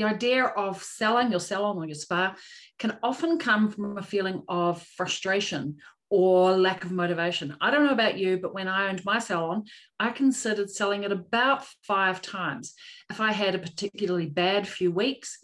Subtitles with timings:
[0.00, 2.34] the idea of selling your salon or your spa
[2.78, 5.76] can often come from a feeling of frustration
[6.08, 7.54] or lack of motivation.
[7.60, 9.64] I don't know about you, but when I owned my salon,
[9.98, 12.72] I considered selling it about five times.
[13.10, 15.38] If I had a particularly bad few weeks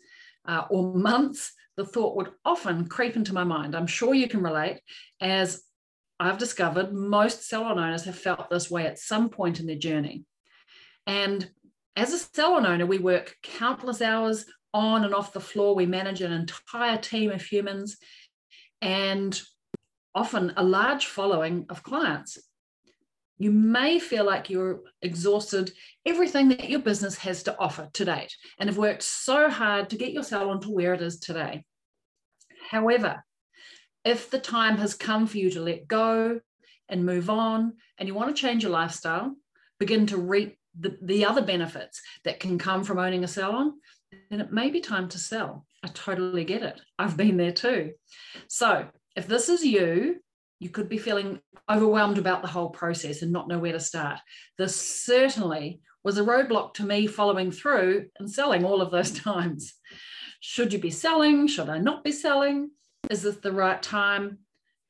[0.47, 3.77] uh, or months, the thought would often creep into my mind.
[3.77, 4.81] I'm sure you can relate,
[5.21, 5.65] as
[6.19, 10.25] I've discovered most salon owners have felt this way at some point in their journey.
[11.07, 11.47] And
[11.97, 14.45] as a salon owner, we work countless hours
[14.75, 15.75] on and off the floor.
[15.75, 17.97] We manage an entire team of humans
[18.83, 19.41] and
[20.15, 22.39] often a large following of clients.
[23.39, 25.73] You may feel like you're exhausted
[26.07, 29.97] everything that your business has to offer to date and have worked so hard to
[29.97, 31.65] get your salon to where it is today.
[32.71, 33.25] However,
[34.05, 36.41] if the time has come for you to let go
[36.89, 39.35] and move on and you want to change your lifestyle,
[39.79, 43.75] begin to reap the, the other benefits that can come from owning a salon,
[44.31, 45.67] then it may be time to sell.
[45.83, 46.81] I totally get it.
[46.99, 47.93] I've been there too.
[48.49, 50.17] So if this is you,
[50.59, 54.19] you could be feeling overwhelmed about the whole process and not know where to start.
[54.59, 59.75] This certainly was a roadblock to me following through and selling all of those times.
[60.41, 61.47] Should you be selling?
[61.47, 62.71] Should I not be selling?
[63.11, 64.39] Is this the right time?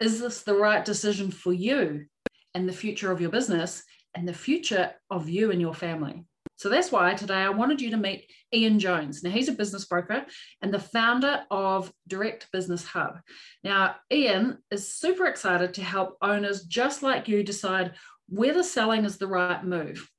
[0.00, 2.06] Is this the right decision for you
[2.55, 3.82] and the future of your business?
[4.16, 6.25] And the future of you and your family.
[6.56, 9.22] So that's why today I wanted you to meet Ian Jones.
[9.22, 10.25] Now, he's a business broker
[10.62, 13.19] and the founder of Direct Business Hub.
[13.62, 17.93] Now, Ian is super excited to help owners just like you decide
[18.31, 20.10] whether selling is the right move.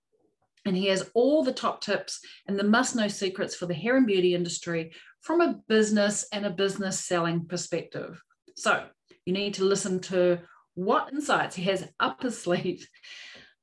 [0.63, 3.97] And he has all the top tips and the must know secrets for the hair
[3.97, 4.91] and beauty industry
[5.21, 8.21] from a business and a business selling perspective.
[8.55, 8.85] So,
[9.25, 10.39] you need to listen to
[10.75, 12.87] what insights he has up his sleeve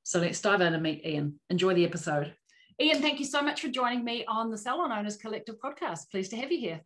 [0.04, 1.40] so let's dive in and meet Ian.
[1.48, 2.34] Enjoy the episode.
[2.80, 6.10] Ian, thank you so much for joining me on the Salon Owners Collective podcast.
[6.10, 6.80] Pleased to have you here.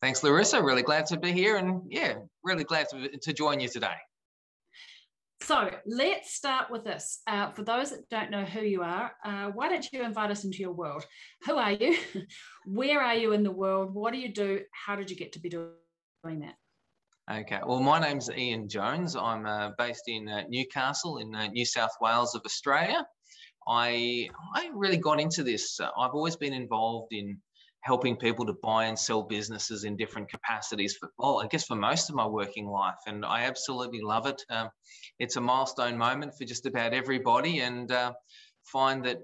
[0.00, 0.62] Thanks, Larissa.
[0.62, 2.14] Really glad to be here and yeah,
[2.44, 3.96] really glad to, to join you today.
[5.42, 7.20] So let's start with this.
[7.26, 10.44] Uh, for those that don't know who you are, uh, why don't you invite us
[10.44, 11.04] into your world?
[11.46, 11.96] Who are you?
[12.64, 13.92] Where are you in the world?
[13.92, 14.60] What do you do?
[14.72, 16.54] How did you get to be doing that?
[17.28, 19.16] Okay, well, my name's Ian Jones.
[19.16, 23.04] I'm uh, based in uh, Newcastle in uh, New South Wales of Australia.
[23.66, 25.80] I, I really got into this.
[25.80, 27.36] Uh, I've always been involved in
[27.80, 31.74] helping people to buy and sell businesses in different capacities for, well, I guess for
[31.74, 32.94] most of my working life.
[33.08, 34.40] And I absolutely love it.
[34.48, 34.68] Um,
[35.18, 37.58] it's a milestone moment for just about everybody.
[37.58, 38.12] And uh,
[38.66, 39.18] find that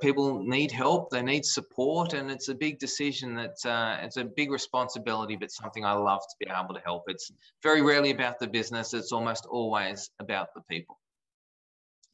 [0.00, 4.24] people need help, they need support, and it's a big decision that uh, it's a
[4.24, 7.04] big responsibility, but something I love to be able to help.
[7.08, 7.30] It's
[7.62, 10.98] very rarely about the business; it's almost always about the people.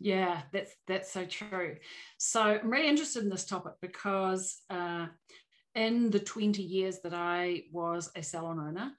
[0.00, 1.76] Yeah, that's that's so true.
[2.18, 5.06] So I'm really interested in this topic because uh,
[5.74, 8.92] in the 20 years that I was a salon owner,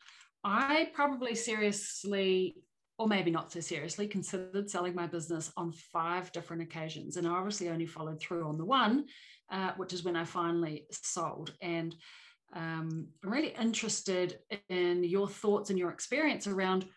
[0.44, 2.56] I probably seriously
[3.00, 7.16] or maybe not so seriously, considered selling my business on five different occasions.
[7.16, 9.06] And I obviously only followed through on the one,
[9.50, 11.54] uh, which is when I finally sold.
[11.62, 11.96] And
[12.54, 16.88] um, I'm really interested in your thoughts and your experience around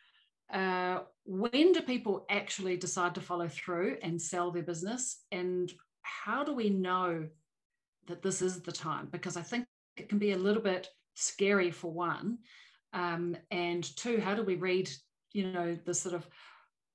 [0.52, 5.22] uh, when do people actually decide to follow through and sell their business?
[5.30, 7.28] And how do we know
[8.08, 9.08] that this is the time?
[9.12, 12.38] Because I think it can be a little bit scary for one.
[12.93, 14.90] Um, and two, how do we read
[15.32, 16.26] you know the sort of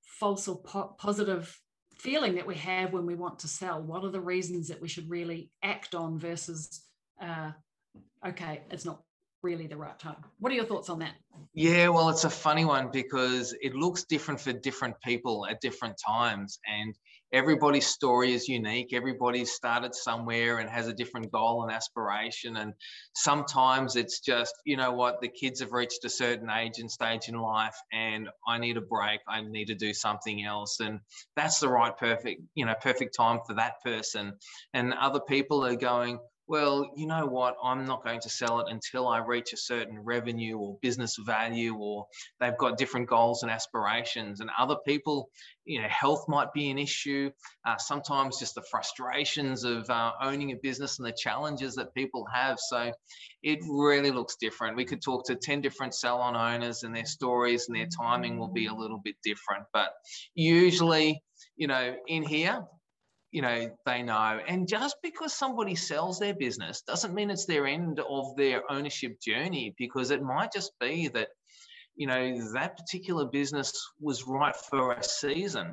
[0.01, 1.59] false or po- positive
[1.97, 4.87] feeling that we have when we want to sell what are the reasons that we
[4.87, 6.83] should really act on versus
[7.21, 7.51] uh,
[8.25, 9.01] okay it's not
[9.43, 10.17] really the right time?
[10.39, 11.13] What are your thoughts on that?
[11.53, 15.95] Yeah well it's a funny one because it looks different for different people at different
[16.05, 16.95] times and
[17.31, 18.93] everybody's story is unique.
[18.93, 22.57] Everybody's started somewhere and has a different goal and aspiration.
[22.57, 22.73] And
[23.13, 27.27] sometimes it's just, you know what, the kids have reached a certain age and stage
[27.27, 29.19] in life, and I need a break.
[29.27, 30.79] I need to do something else.
[30.79, 30.99] And
[31.35, 34.33] that's the right, perfect, you know, perfect time for that person.
[34.73, 38.67] And other people are going, well, you know what, I'm not going to sell it
[38.69, 42.07] until I reach a certain revenue or business value, or
[42.39, 44.39] they've got different goals and aspirations.
[44.39, 45.29] And other people,
[45.65, 47.31] you know, health might be an issue.
[47.65, 52.25] Uh, sometimes just the frustrations of uh, owning a business and the challenges that people
[52.33, 52.57] have.
[52.59, 52.93] So
[53.43, 54.77] it really looks different.
[54.77, 58.53] We could talk to 10 different salon owners and their stories and their timing will
[58.53, 59.65] be a little bit different.
[59.73, 59.89] But
[60.33, 61.21] usually,
[61.57, 62.65] you know, in here,
[63.31, 64.39] you know they know.
[64.47, 69.19] And just because somebody sells their business doesn't mean it's their end of their ownership
[69.21, 71.29] journey because it might just be that
[71.95, 75.71] you know that particular business was right for a season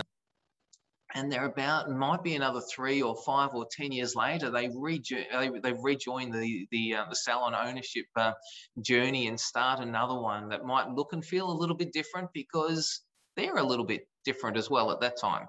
[1.15, 5.25] and they're about might be another three or five or ten years later they rejo-
[5.31, 8.33] they, they rejoin the the uh, the salon ownership uh,
[8.81, 13.03] journey and start another one that might look and feel a little bit different because
[13.37, 15.47] they're a little bit different as well at that time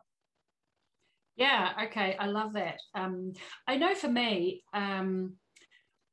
[1.36, 2.80] yeah, okay, I love that.
[2.94, 3.34] Um,
[3.68, 5.34] I know for me, um,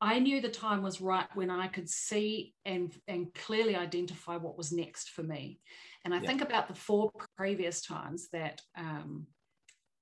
[0.00, 4.58] I knew the time was right when I could see and, and clearly identify what
[4.58, 5.60] was next for me.
[6.04, 6.26] And I yeah.
[6.26, 9.28] think about the four previous times that um,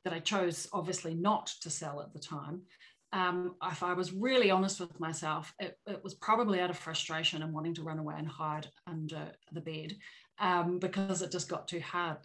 [0.04, 2.62] that I chose, obviously not to sell at the time.
[3.12, 7.42] Um, if I was really honest with myself, it, it, was probably out of frustration
[7.42, 9.96] and wanting to run away and hide under the bed
[10.38, 12.18] um, because it just got too hard.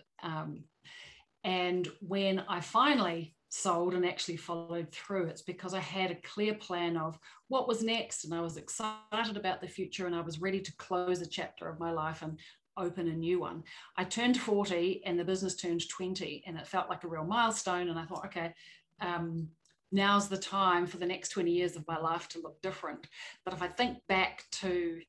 [1.46, 6.56] And when I finally sold and actually followed through, it's because I had a clear
[6.56, 7.20] plan of
[7.50, 10.76] what was next and I was excited about the future and I was ready to
[10.78, 12.40] close a chapter of my life and
[12.78, 13.64] open a new one.
[13.96, 17.90] I turned 40 and the business turned 20 and it felt like a real milestone.
[17.90, 18.52] And I thought, okay,
[19.00, 19.48] um,
[19.92, 23.08] now's the time for the next 20 years of my life to look different.
[23.46, 25.00] But if I think back to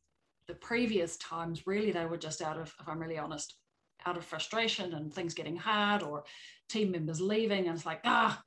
[0.49, 3.55] the previous times, really they were just out of, if I'm really honest,
[4.07, 6.25] out of frustration and things getting hard or
[6.69, 8.41] team members leaving and it's like ah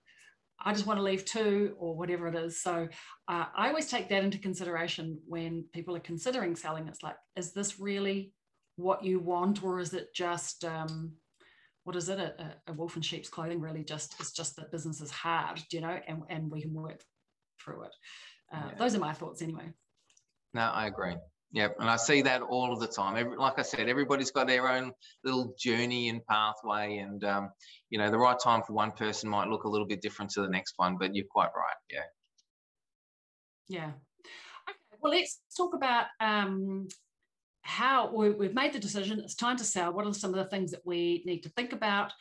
[0.63, 2.61] i just want to leave too or whatever it is.
[2.61, 2.87] So
[3.27, 6.87] uh, i always take that into consideration when people are considering selling.
[6.87, 8.33] It's like is this really
[8.75, 11.13] what you want or is it just um,
[11.83, 12.19] what is it?
[12.19, 15.81] A, a, wolf in sheep's clothing really just it's just that business is hard you
[15.81, 17.01] know and, and we can work
[17.63, 17.95] through it.
[18.53, 18.77] Uh, yeah.
[18.77, 19.69] those are my thoughts anyway.
[20.53, 21.15] No i agree
[21.51, 23.17] yeah, and I see that all of the time.
[23.17, 24.91] Every, like I said, everybody's got their own
[25.23, 27.49] little journey and pathway, and um,
[27.89, 30.41] you know, the right time for one person might look a little bit different to
[30.41, 30.97] the next one.
[30.99, 31.75] But you're quite right.
[31.89, 31.99] Yeah.
[33.67, 33.91] Yeah.
[34.69, 34.99] Okay.
[35.01, 36.87] Well, let's talk about um,
[37.61, 39.19] how we, have made the decision.
[39.19, 39.91] It's time to sell.
[39.91, 42.11] What are some of the things that we need to think about?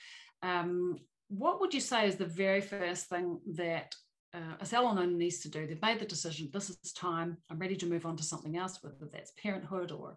[0.42, 0.96] Um,
[1.28, 3.94] what would you say is the very first thing that
[4.34, 5.66] uh, a salon owner needs to do.
[5.66, 8.78] They've made the decision, this is time, I'm ready to move on to something else,
[8.82, 10.16] whether that's parenthood or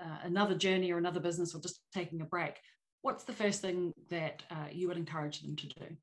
[0.00, 2.56] uh, another journey or another business or just taking a break.
[3.02, 5.96] What's the first thing that uh, you would encourage them to do?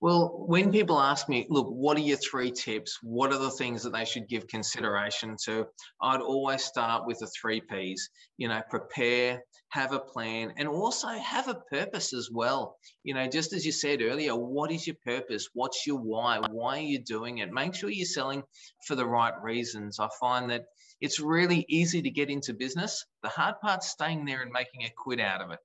[0.00, 2.98] Well, when people ask me, look, what are your three tips?
[3.02, 5.66] What are the things that they should give consideration to?
[6.02, 11.06] I'd always start with the three P's, you know, prepare, have a plan, and also
[11.06, 12.76] have a purpose as well.
[13.04, 15.48] You know, just as you said earlier, what is your purpose?
[15.54, 16.40] What's your why?
[16.50, 17.52] Why are you doing it?
[17.52, 18.42] Make sure you're selling
[18.88, 20.00] for the right reasons.
[20.00, 20.64] I find that
[21.02, 23.04] it's really easy to get into business.
[23.24, 25.58] The hard part's staying there and making a quid out of it.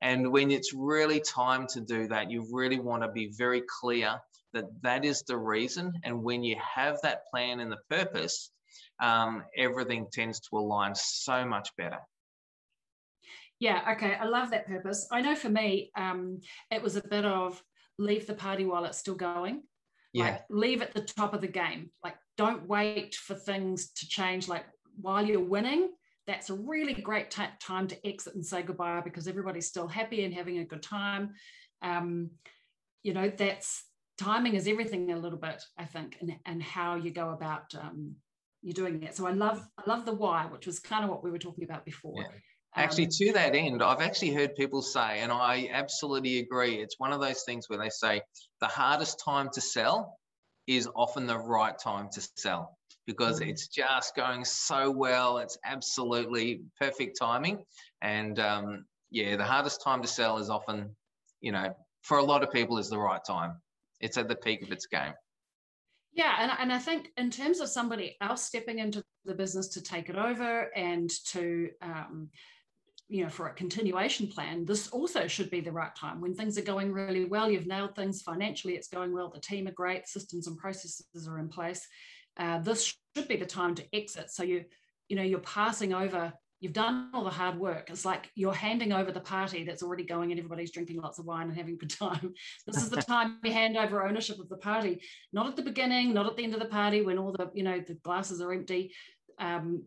[0.00, 4.20] And when it's really time to do that, you really want to be very clear
[4.52, 5.92] that that is the reason.
[6.04, 8.52] And when you have that plan and the purpose,
[9.02, 11.98] um, everything tends to align so much better.
[13.58, 14.14] Yeah, okay.
[14.14, 15.08] I love that purpose.
[15.10, 17.60] I know for me, um, it was a bit of
[17.98, 19.64] leave the party while it's still going.
[20.12, 20.24] Yeah.
[20.24, 21.90] Like leave at the top of the game.
[22.04, 24.46] Like don't wait for things to change.
[24.46, 24.64] Like
[25.00, 25.90] while you're winning,
[26.26, 30.24] that's a really great t- time to exit and say goodbye because everybody's still happy
[30.24, 31.34] and having a good time.
[31.82, 32.30] Um,
[33.02, 33.84] you know, that's
[34.18, 38.16] timing is everything a little bit, I think, and, and how you go about um,
[38.62, 39.14] you're doing that.
[39.14, 41.64] So I love I love the why, which was kind of what we were talking
[41.64, 42.14] about before.
[42.16, 42.28] Yeah.
[42.76, 46.76] Actually, um, to that end, I've actually heard people say, and I absolutely agree.
[46.76, 48.22] It's one of those things where they say
[48.60, 50.18] the hardest time to sell
[50.66, 53.50] is often the right time to sell because mm-hmm.
[53.50, 55.38] it's just going so well.
[55.38, 57.64] It's absolutely perfect timing.
[58.02, 60.94] And um, yeah, the hardest time to sell is often,
[61.40, 63.60] you know, for a lot of people, is the right time.
[64.00, 65.12] It's at the peak of its game.
[66.12, 69.82] Yeah, and, and I think in terms of somebody else stepping into the business to
[69.82, 72.28] take it over and to, um,
[73.08, 76.56] you know, for a continuation plan, this also should be the right time when things
[76.56, 77.50] are going really well.
[77.50, 81.38] You've nailed things financially, it's going well, the team are great, systems and processes are
[81.38, 81.86] in place
[82.36, 84.30] uh, this should be the time to exit.
[84.30, 84.64] So you,
[85.08, 86.32] you know, you're passing over
[86.64, 87.90] You've done all the hard work.
[87.90, 91.26] It's like you're handing over the party that's already going and everybody's drinking lots of
[91.26, 92.32] wine and having a good time.
[92.66, 96.14] This is the time you hand over ownership of the party, not at the beginning,
[96.14, 98.50] not at the end of the party when all the, you know, the glasses are
[98.50, 98.94] empty.
[99.38, 99.84] Um,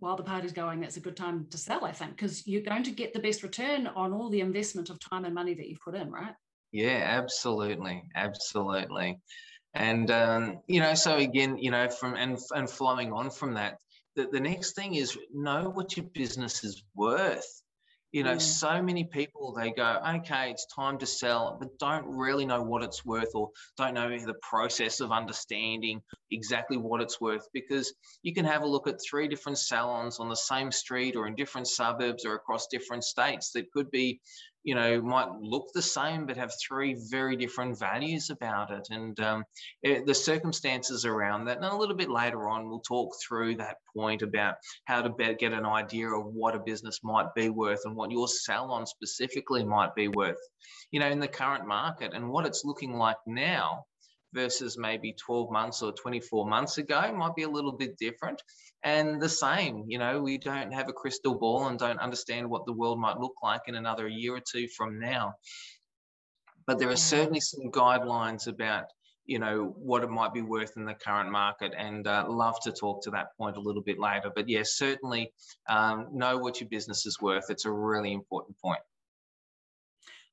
[0.00, 2.82] while the party's going, that's a good time to sell, I think, because you're going
[2.82, 5.80] to get the best return on all the investment of time and money that you've
[5.80, 6.34] put in, right?
[6.72, 9.18] Yeah, absolutely, absolutely.
[9.74, 13.78] And um, you know, so again, you know, from and and flowing on from that,
[14.16, 17.62] the, the next thing is know what your business is worth
[18.12, 18.40] you know, mm.
[18.40, 22.82] so many people they go, okay, it's time to sell, but don't really know what
[22.82, 28.32] it's worth or don't know the process of understanding exactly what it's worth because you
[28.32, 31.66] can have a look at three different salons on the same street or in different
[31.66, 34.20] suburbs or across different states that could be
[34.68, 38.86] you know might look the same but have three very different values about it.
[38.90, 39.44] And um,
[39.82, 43.78] it, the circumstances around that and a little bit later on we'll talk through that
[43.96, 47.96] point about how to get an idea of what a business might be worth and
[47.96, 50.44] what your salon specifically might be worth.
[50.90, 53.86] You know in the current market and what it's looking like now
[54.32, 58.42] versus maybe 12 months or 24 months ago might be a little bit different.
[58.84, 62.66] And the same, you know, we don't have a crystal ball and don't understand what
[62.66, 65.34] the world might look like in another year or two from now.
[66.66, 68.84] But there are certainly some guidelines about,
[69.24, 71.72] you know, what it might be worth in the current market.
[71.76, 74.30] And uh, love to talk to that point a little bit later.
[74.34, 75.32] But yes, yeah, certainly
[75.68, 77.46] um, know what your business is worth.
[77.48, 78.80] It's a really important point.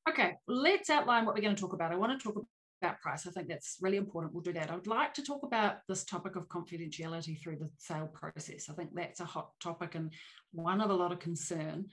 [0.07, 1.91] Okay, let's outline what we're going to talk about.
[1.91, 2.45] I want to talk
[2.81, 3.25] about price.
[3.25, 4.33] I think that's really important.
[4.33, 4.71] We'll do that.
[4.71, 8.69] I would like to talk about this topic of confidentiality through the sale process.
[8.69, 10.13] I think that's a hot topic and
[10.51, 11.85] one of a lot of concern.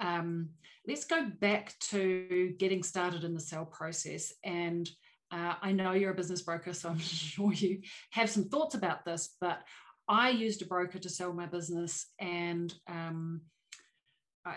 [0.00, 0.50] Um,
[0.86, 4.32] let's go back to getting started in the sale process.
[4.44, 4.88] And
[5.30, 7.80] uh, I know you're a business broker, so I'm sure you
[8.12, 9.60] have some thoughts about this, but
[10.08, 13.42] I used a broker to sell my business and um,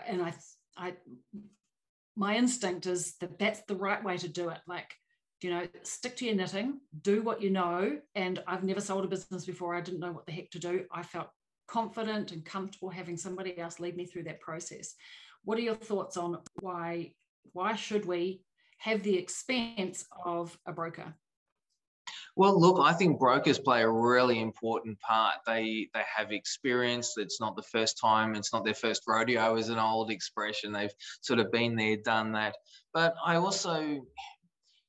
[0.06, 0.34] and I,
[0.78, 0.94] I
[2.16, 4.58] my instinct is that that's the right way to do it.
[4.66, 4.94] Like
[5.42, 7.98] you know, stick to your knitting, do what you know.
[8.14, 9.74] And I've never sold a business before.
[9.74, 10.84] I didn't know what the heck to do.
[10.92, 11.28] I felt
[11.68, 14.94] confident and comfortable having somebody else lead me through that process.
[15.44, 17.12] What are your thoughts on why
[17.52, 18.42] why should we
[18.78, 21.14] have the expense of a broker?
[22.34, 25.36] Well, look, I think brokers play a really important part.
[25.46, 27.14] They they have experience.
[27.18, 28.34] It's not the first time.
[28.34, 30.72] It's not their first rodeo, is an old expression.
[30.72, 32.56] They've sort of been there, done that.
[32.94, 34.06] But I also,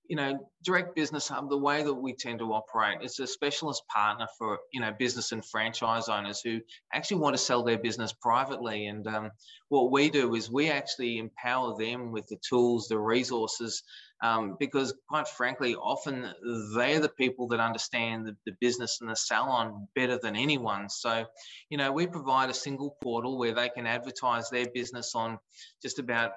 [0.08, 3.84] you know, Direct Business Hub, the way that we tend to operate, it's a specialist
[3.88, 6.60] partner for, you know, business and franchise owners who
[6.94, 8.88] actually want to sell their business privately.
[8.88, 9.32] And um,
[9.70, 13.82] what we do is we actually empower them with the tools, the resources,
[14.22, 16.34] um, because quite frankly, often
[16.76, 20.90] they're the people that understand the, the business and the salon better than anyone.
[20.90, 21.26] So,
[21.70, 25.40] you know, we provide a single portal where they can advertise their business on
[25.82, 26.32] just about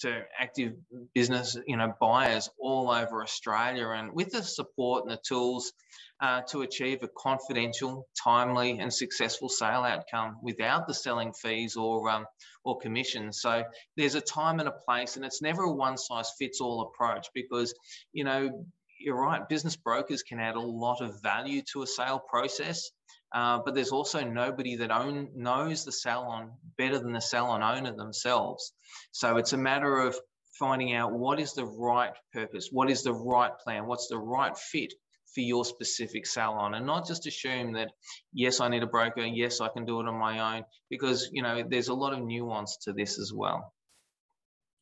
[0.00, 0.74] to active
[1.14, 5.72] business, you know, buyers all over Australia, and with the support and the tools
[6.20, 12.08] uh, to achieve a confidential, timely, and successful sale outcome without the selling fees or
[12.08, 12.26] um,
[12.64, 13.40] or commissions.
[13.40, 13.64] So
[13.96, 17.28] there's a time and a place, and it's never a one size fits all approach
[17.34, 17.74] because
[18.12, 18.66] you know
[18.98, 19.46] you're right.
[19.48, 22.90] Business brokers can add a lot of value to a sale process.
[23.36, 27.94] Uh, but there's also nobody that own, knows the salon better than the salon owner
[27.94, 28.72] themselves.
[29.12, 30.16] So it's a matter of
[30.58, 34.56] finding out what is the right purpose, what is the right plan, what's the right
[34.56, 34.90] fit
[35.34, 37.90] for your specific salon, and not just assume that
[38.32, 41.42] yes, I need a broker, yes, I can do it on my own, because you
[41.42, 43.74] know there's a lot of nuance to this as well.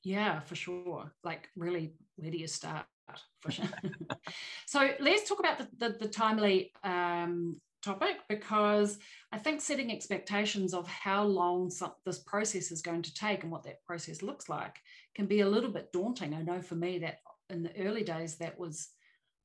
[0.05, 1.13] Yeah, for sure.
[1.25, 2.87] Like, really, where do you start?
[3.41, 3.67] For sure.
[4.67, 8.99] so let's talk about the, the, the timely um, topic because
[9.33, 13.53] I think setting expectations of how long some, this process is going to take and
[13.53, 14.77] what that process looks like
[15.15, 16.35] can be a little bit daunting.
[16.35, 17.19] I know for me that
[17.51, 18.89] in the early days that was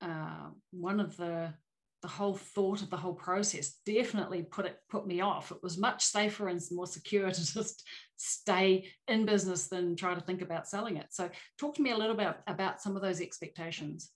[0.02, 1.54] uh, one of the
[2.02, 5.52] the whole thought of the whole process definitely put it put me off.
[5.52, 7.84] It was much safer and more secure to just
[8.16, 11.08] stay in business than try to think about selling it.
[11.10, 14.12] So talk to me a little bit about some of those expectations.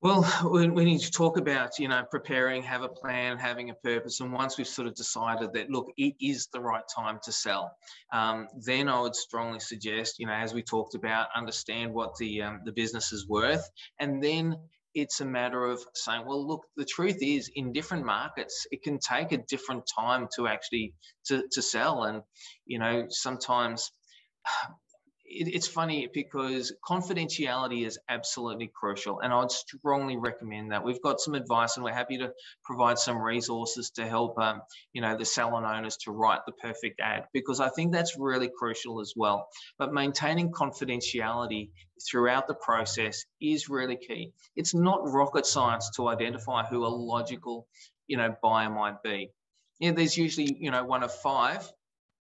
[0.00, 4.20] Well, we, need to talk about, you know, preparing, have a plan, having a purpose.
[4.20, 7.72] And once we've sort of decided that, look, it is the right time to sell,
[8.12, 12.42] um, then I would strongly suggest, you know, as we talked about, understand what the,
[12.42, 13.68] um, the business is worth.
[13.98, 14.56] And then
[14.94, 19.00] it's a matter of saying, well, look, the truth is in different markets, it can
[19.00, 20.94] take a different time to actually
[21.26, 22.04] to, to sell.
[22.04, 22.22] And,
[22.66, 23.90] you know, sometimes
[25.28, 30.84] it, it's funny because confidentiality is absolutely crucial, and I'd strongly recommend that.
[30.84, 32.32] We've got some advice, and we're happy to
[32.64, 37.00] provide some resources to help, um, you know, the salon owners to write the perfect
[37.00, 39.48] ad because I think that's really crucial as well.
[39.78, 41.70] But maintaining confidentiality
[42.08, 44.32] throughout the process is really key.
[44.56, 47.66] It's not rocket science to identify who a logical,
[48.06, 49.30] you know, buyer might be.
[49.80, 51.70] Yeah, there's usually, you know, one of five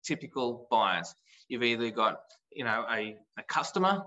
[0.03, 1.13] typical buyers.
[1.48, 2.19] You've either got
[2.53, 4.03] you know, a, a customer,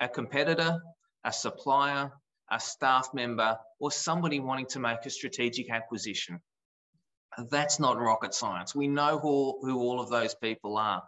[0.00, 0.80] a competitor,
[1.24, 2.10] a supplier,
[2.50, 6.40] a staff member, or somebody wanting to make a strategic acquisition.
[7.50, 8.74] That's not rocket science.
[8.74, 11.02] We know who, who all of those people are,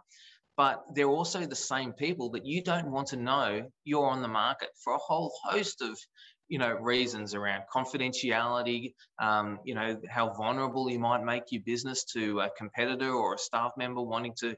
[0.57, 4.27] but they're also the same people that you don't want to know you're on the
[4.27, 5.99] market for a whole host of
[6.47, 12.03] you know reasons around confidentiality um, you know how vulnerable you might make your business
[12.03, 14.55] to a competitor or a staff member wanting to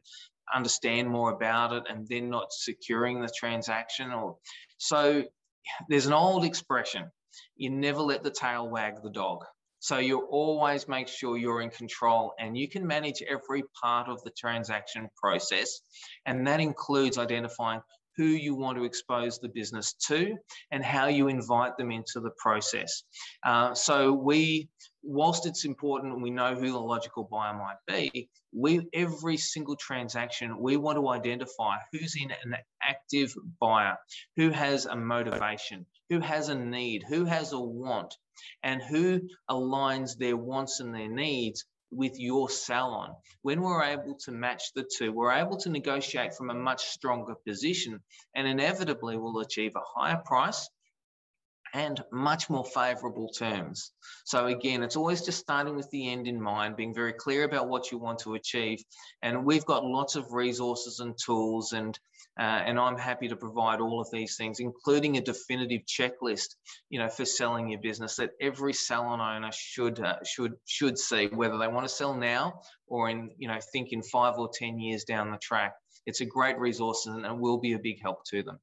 [0.53, 4.37] understand more about it and then not securing the transaction or
[4.77, 5.23] so
[5.89, 7.11] there's an old expression
[7.55, 9.43] you never let the tail wag the dog.
[9.79, 14.23] So you always make sure you're in control and you can manage every part of
[14.23, 15.81] the transaction process
[16.25, 17.81] and that includes identifying
[18.17, 20.35] who you want to expose the business to
[20.71, 23.03] and how you invite them into the process.
[23.45, 24.67] Uh, so we,
[25.03, 29.75] whilst it's important and we know who the logical buyer might be, we every single
[29.75, 33.95] transaction we want to identify who's in an active buyer,
[34.35, 38.15] who has a motivation, who has a need, who has a want,
[38.63, 43.15] and who aligns their wants and their needs with your salon.
[43.41, 47.35] When we're able to match the two, we're able to negotiate from a much stronger
[47.45, 48.01] position
[48.35, 50.69] and inevitably we'll achieve a higher price
[51.73, 53.91] and much more favorable terms.
[54.25, 57.67] So again, it's always just starting with the end in mind, being very clear about
[57.67, 58.83] what you want to achieve.
[59.21, 61.97] And we've got lots of resources and tools and
[62.39, 66.55] uh, and I'm happy to provide all of these things, including a definitive checklist,
[66.89, 71.27] you know, for selling your business that every salon owner should uh, should should see,
[71.27, 74.79] whether they want to sell now or in, you know, think in five or ten
[74.79, 75.73] years down the track.
[76.05, 78.59] It's a great resource and it will be a big help to them.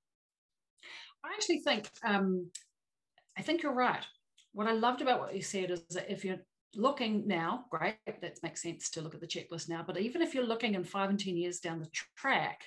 [1.24, 2.50] I actually think um,
[3.36, 4.04] I think you're right.
[4.52, 6.40] What I loved about what you said is that if you're
[6.76, 9.82] looking now, great, that makes sense to look at the checklist now.
[9.84, 12.62] But even if you're looking in five and 10 years down the track,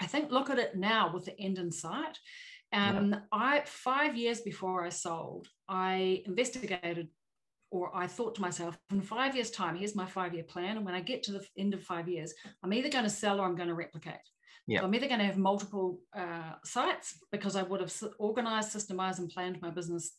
[0.00, 2.18] I think look at it now with the end in sight.
[2.72, 3.18] Um, yeah.
[3.32, 7.08] I five years before I sold, I investigated
[7.70, 10.76] or I thought to myself, in five years' time, here's my five year plan.
[10.76, 12.32] And when I get to the end of five years,
[12.62, 14.14] I'm either going to sell or I'm going to replicate.
[14.66, 14.82] Yeah.
[14.82, 19.28] I'm either going to have multiple uh, sites because I would have organized, systemized, and
[19.28, 20.12] planned my business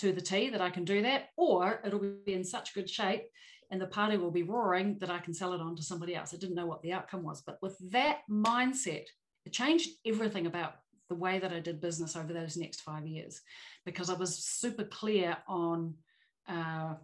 [0.00, 3.22] to the T that I can do that, or it'll be in such good shape
[3.70, 6.34] and the party will be roaring that I can sell it on to somebody else.
[6.34, 7.42] I didn't know what the outcome was.
[7.42, 9.06] But with that mindset,
[9.44, 10.74] it changed everything about
[11.08, 13.40] the way that I did business over those next five years
[13.84, 15.94] because I was super clear on
[16.48, 16.94] uh,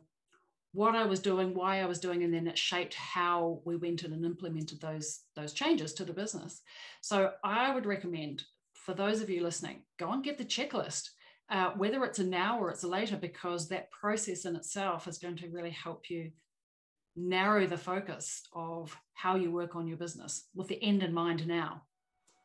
[0.73, 4.03] what I was doing, why I was doing, and then it shaped how we went
[4.03, 6.63] in and implemented those, those changes to the business.
[7.01, 8.43] So I would recommend
[8.75, 11.11] for those of you listening, go and get the checklist,
[11.51, 15.19] uh, whether it's a now or it's a later, because that process in itself is
[15.19, 16.31] going to really help you
[17.17, 21.47] narrow the focus of how you work on your business with the end in mind
[21.47, 21.83] now.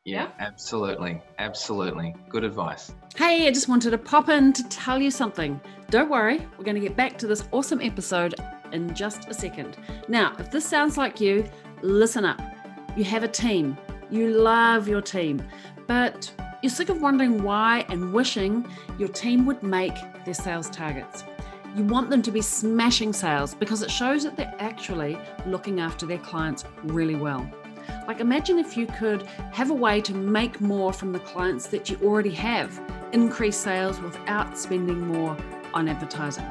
[0.04, 1.22] Yeah, yeah, absolutely.
[1.38, 2.14] Absolutely.
[2.28, 2.92] Good advice.
[3.14, 5.60] Hey, I just wanted to pop in to tell you something.
[5.90, 8.34] Don't worry, we're going to get back to this awesome episode
[8.72, 9.76] in just a second.
[10.08, 11.48] Now, if this sounds like you,
[11.82, 12.40] listen up.
[12.96, 13.76] You have a team,
[14.10, 15.42] you love your team,
[15.86, 16.32] but
[16.62, 18.66] you're sick of wondering why and wishing
[18.98, 21.24] your team would make their sales targets.
[21.74, 26.04] You want them to be smashing sales because it shows that they're actually looking after
[26.04, 27.50] their clients really well.
[28.06, 31.88] Like, imagine if you could have a way to make more from the clients that
[31.88, 32.78] you already have,
[33.12, 35.34] increase sales without spending more
[35.72, 36.44] on advertising.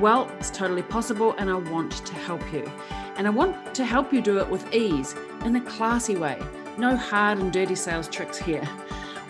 [0.00, 2.68] Well, it's totally possible, and I want to help you.
[3.16, 6.42] And I want to help you do it with ease in a classy way.
[6.78, 8.68] No hard and dirty sales tricks here.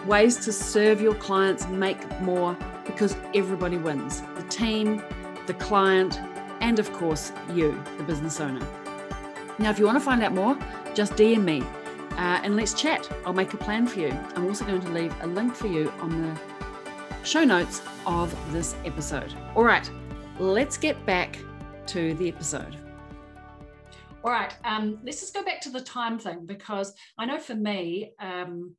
[0.06, 5.02] Ways to serve your clients, make more because everybody wins the team,
[5.46, 6.20] the client,
[6.60, 8.66] and of course, you, the business owner.
[9.58, 10.58] Now, if you want to find out more,
[10.94, 11.62] just DM me
[12.12, 13.10] uh, and let's chat.
[13.24, 14.10] I'll make a plan for you.
[14.34, 16.40] I'm also going to leave a link for you on the
[17.24, 19.34] show notes of this episode.
[19.54, 19.88] All right,
[20.38, 21.38] let's get back
[21.86, 22.76] to the episode.
[24.22, 27.54] All right, um, let's just go back to the time thing because I know for
[27.54, 28.74] me, um,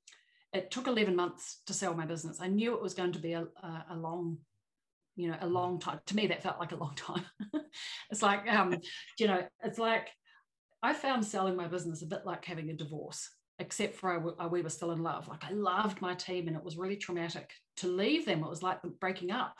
[0.53, 2.39] it took 11 months to sell my business.
[2.41, 3.45] I knew it was going to be a,
[3.89, 4.37] a, long
[5.15, 7.25] you know a long time to me that felt like a long time
[8.11, 8.75] it's like um
[9.17, 10.09] you know it's like
[10.85, 13.27] I found selling my business a bit like having a divorce.
[13.57, 15.27] except for I, we were still in love.
[15.27, 18.43] Like I loved my team and it was really traumatic to leave them.
[18.43, 19.55] It was like breaking up.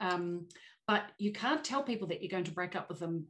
[0.00, 0.48] Um,
[0.86, 3.28] but you can't tell people that you're going to break up with them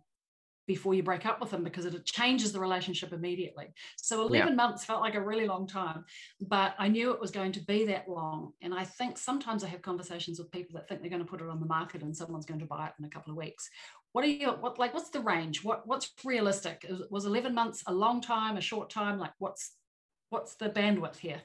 [0.71, 3.75] before you break up with them because it changes the relationship immediately.
[3.97, 4.55] So 11 yeah.
[4.55, 6.05] months felt like a really long time,
[6.41, 8.53] but I knew it was going to be that long.
[8.63, 11.41] And I think sometimes I have conversations with people that think they're going to put
[11.41, 13.69] it on the market and someone's going to buy it in a couple of weeks.
[14.13, 15.65] What are you, what, like, what's the range?
[15.65, 16.87] What, what's realistic?
[17.11, 19.19] Was 11 months a long time, a short time?
[19.19, 19.73] Like what's,
[20.29, 21.41] what's the bandwidth here?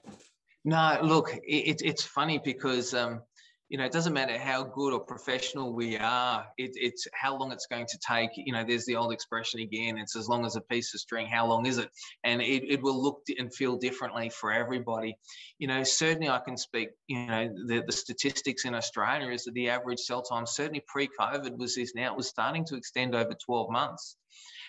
[0.65, 3.21] No, look, it, it's funny because, um,
[3.69, 6.45] you know, it doesn't matter how good or professional we are.
[6.57, 8.29] It, it's how long it's going to take.
[8.35, 9.97] You know, there's the old expression again.
[9.97, 11.25] It's as long as a piece of string.
[11.25, 11.89] How long is it?
[12.23, 15.17] And it, it will look and feel differently for everybody.
[15.57, 16.89] You know, certainly I can speak.
[17.07, 21.57] You know, the, the statistics in Australia is that the average sell time, certainly pre-COVID,
[21.57, 21.95] was this.
[21.95, 24.17] Now it was starting to extend over 12 months.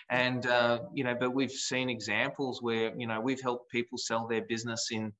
[0.09, 4.27] And uh, you know, but we've seen examples where you know we've helped people sell
[4.27, 5.11] their business in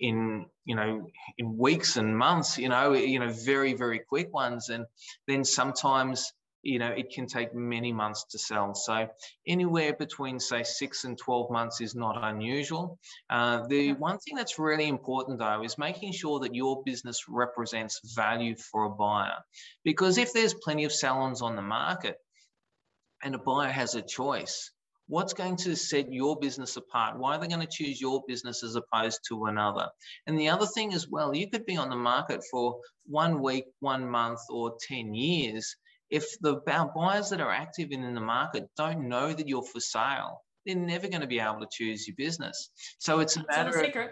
[0.00, 1.06] in you know
[1.38, 4.68] in weeks and months you know you know very very quick ones.
[4.68, 4.84] And
[5.26, 8.74] then sometimes you know it can take many months to sell.
[8.74, 9.08] So
[9.46, 12.98] anywhere between say 6 and 12 months is not unusual.
[13.30, 18.00] Uh, the one thing that's really important though is making sure that your business represents
[18.14, 19.38] value for a buyer.
[19.84, 22.18] Because if there's plenty of salons on the market
[23.22, 24.70] and a buyer has a choice
[25.08, 27.18] what's going to set your business apart?
[27.18, 29.88] Why are they going to choose your business as opposed to another?
[30.26, 33.64] And the other thing as well, you could be on the market for one week,
[33.80, 35.74] one month, or 10 years.
[36.10, 36.56] If the
[36.94, 40.76] buyers that are active in, in the market don't know that you're for sale, they're
[40.76, 42.70] never going to be able to choose your business.
[42.98, 44.10] So it's a matter of.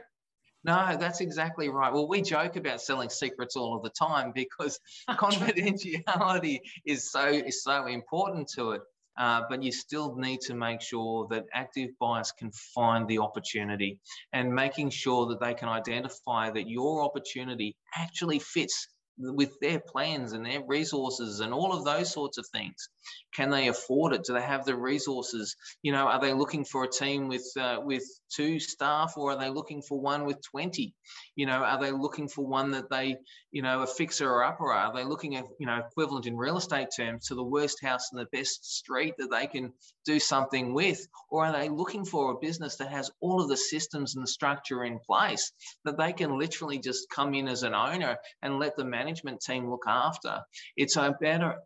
[0.65, 1.93] No, that's exactly right.
[1.93, 7.63] Well, we joke about selling secrets all of the time because confidentiality is so is
[7.63, 8.81] so important to it.
[9.19, 13.99] Uh, but you still need to make sure that active buyers can find the opportunity
[14.33, 20.33] and making sure that they can identify that your opportunity actually fits with their plans
[20.33, 22.89] and their resources and all of those sorts of things.
[23.35, 24.25] Can they afford it?
[24.25, 25.57] Do they have the resources?
[25.83, 29.39] You know, are they looking for a team with uh, with two staff or are
[29.39, 30.95] they looking for one with 20?
[31.35, 33.17] You know, are they looking for one that they,
[33.51, 34.73] you know, a fixer or upper?
[34.73, 38.13] Are they looking at, you know, equivalent in real estate terms to the worst house
[38.13, 39.73] in the best street that they can
[40.05, 41.07] do something with?
[41.31, 44.31] Or are they looking for a business that has all of the systems and the
[44.31, 45.53] structure in place
[45.85, 49.71] that they can literally just come in as an owner and let the management team
[49.71, 50.41] look after?
[50.77, 51.57] It's a better,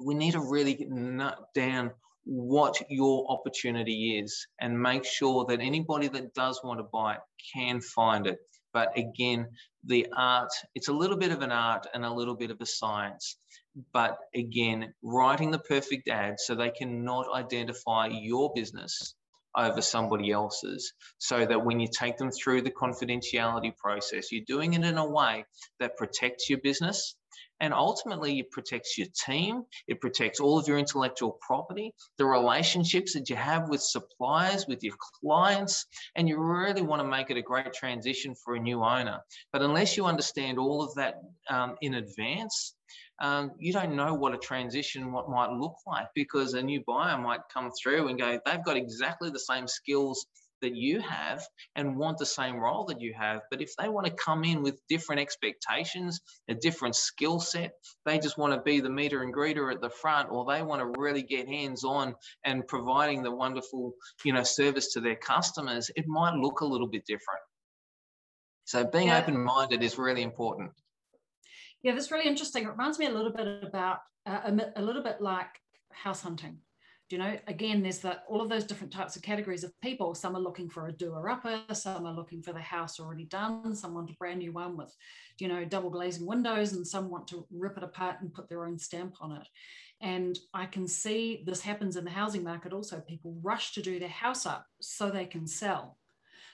[0.00, 1.90] we need to really nut down
[2.24, 7.20] what your opportunity is and make sure that anybody that does want to buy it
[7.54, 8.38] can find it.
[8.74, 9.48] But again,
[9.84, 12.66] the art, it's a little bit of an art and a little bit of a
[12.66, 13.38] science.
[13.92, 19.14] But again, writing the perfect ad so they cannot identify your business
[19.56, 24.74] over somebody else's so that when you take them through the confidentiality process, you're doing
[24.74, 25.46] it in a way
[25.80, 27.16] that protects your business
[27.60, 33.14] and ultimately, it protects your team, it protects all of your intellectual property, the relationships
[33.14, 37.36] that you have with suppliers, with your clients, and you really want to make it
[37.36, 39.20] a great transition for a new owner.
[39.52, 42.74] But unless you understand all of that um, in advance,
[43.20, 47.18] um, you don't know what a transition what might look like because a new buyer
[47.18, 50.26] might come through and go, they've got exactly the same skills
[50.62, 51.42] that you have
[51.76, 53.42] and want the same role that you have.
[53.50, 57.72] But if they want to come in with different expectations, a different skill set,
[58.04, 60.80] they just want to be the meter and greeter at the front, or they want
[60.80, 63.92] to really get hands on and providing the wonderful,
[64.24, 67.42] you know, service to their customers, it might look a little bit different.
[68.64, 69.18] So being yeah.
[69.18, 70.72] open minded is really important.
[71.82, 72.64] Yeah, that's really interesting.
[72.64, 75.48] It reminds me a little bit about uh, a, a little bit like
[75.90, 76.58] house hunting
[77.10, 80.14] you know again there's that all of those different types of categories of people.
[80.14, 83.74] Some are looking for a doer upper some are looking for the house already done
[83.74, 84.94] some want a brand new one with
[85.38, 88.64] you know double glazing windows and some want to rip it apart and put their
[88.64, 89.48] own stamp on it.
[90.00, 93.00] And i can see this happens in the housing market also.
[93.00, 95.96] People rush to do their house up so they can sell.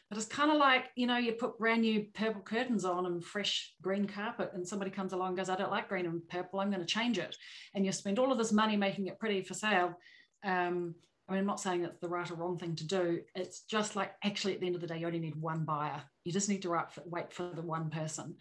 [0.09, 3.25] But it's kind of like you know you put brand new purple curtains on and
[3.25, 6.61] fresh green carpet and somebody comes along and goes i don't like green and purple
[6.61, 7.37] i'm going to change it.
[7.75, 9.97] And you spend all of this money making it pretty for sale
[10.45, 10.95] um,
[11.29, 13.21] I mean, I'm not saying it's the right or wrong thing to do.
[13.35, 16.03] It's just like actually at the end of the day, you only need one buyer.
[16.25, 18.37] You just need to wait for the one person.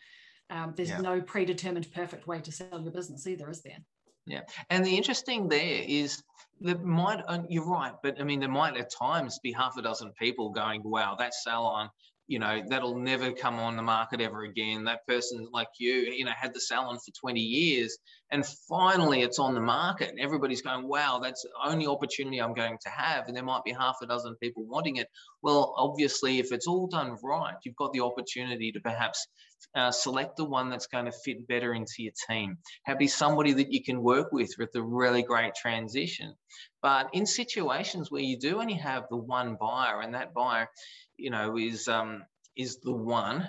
[0.49, 1.01] Um, there's yeah.
[1.01, 3.77] no predetermined perfect way to sell your business either, is there?
[4.25, 6.23] Yeah, and the interesting there is
[6.61, 10.11] that might you're right, but I mean there might at times be half a dozen
[10.19, 11.89] people going, "Wow, that salon
[12.27, 16.23] you know that'll never come on the market ever again that person like you you
[16.23, 17.97] know had the salon for 20 years
[18.33, 22.53] and finally it's on the market and everybody's going wow that's the only opportunity i'm
[22.53, 25.07] going to have and there might be half a dozen people wanting it.
[25.41, 29.27] Well obviously if it's all done right you've got the opportunity to perhaps
[29.75, 33.53] uh, select the one that's going to fit better into your team have be somebody
[33.53, 36.35] that you can work with with a really great transition.
[36.81, 40.67] But in situations where you do only have the one buyer and that buyer
[41.17, 42.23] you know is um,
[42.55, 43.47] is the one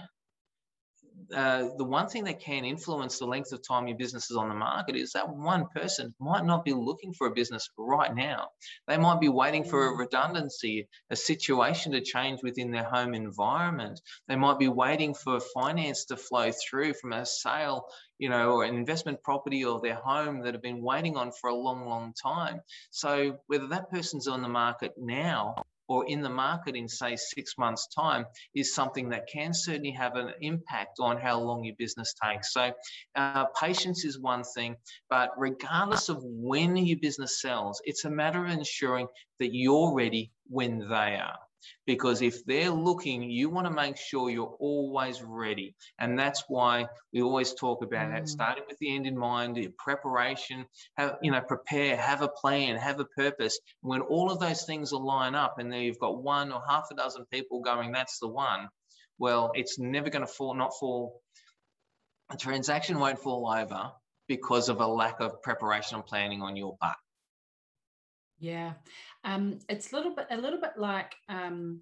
[1.32, 4.48] uh, the one thing that can influence the length of time your business is on
[4.48, 8.48] the market is that one person might not be looking for a business right now.
[8.87, 14.00] They might be waiting for a redundancy, a situation to change within their home environment.
[14.28, 17.87] They might be waiting for finance to flow through from a sale,
[18.18, 21.50] you know, or an investment property or their home that have been waiting on for
[21.50, 22.60] a long, long time.
[22.90, 25.56] So whether that person's on the market now
[25.88, 30.16] or in the market in, say, six months' time is something that can certainly have
[30.16, 32.53] an impact on how long your business takes.
[32.53, 32.73] So,
[33.16, 34.77] uh, patience is one thing,
[35.11, 40.33] but regardless of when your business sells, it's a matter of ensuring that you're ready
[40.49, 41.38] when they are
[41.87, 45.74] because if they're looking, you want to make sure you're always ready.
[45.98, 48.29] And that's why we always talk about mm.
[48.29, 52.77] starting with the end in mind, the preparation, have, you know, prepare, have a plan,
[52.77, 53.59] have a purpose.
[53.81, 56.94] When all of those things line up and then you've got one or half a
[56.94, 58.68] dozen people going, that's the one,
[59.18, 61.20] well, it's never going to fall, not fall.
[62.31, 63.92] A transaction won't fall over
[64.27, 66.96] because of a lack of preparation and planning on your part.
[68.38, 68.73] Yeah,
[69.23, 71.81] um, it's a little bit a little bit like um,